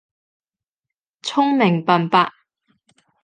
[1.21, 2.31] 聰明笨伯